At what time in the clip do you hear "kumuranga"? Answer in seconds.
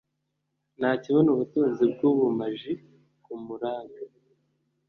3.23-4.01